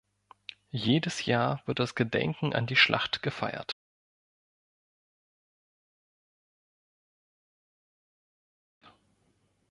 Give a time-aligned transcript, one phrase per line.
[0.71, 3.71] Jedes Jahr wird das Gedenken an die Schlacht gefeiert.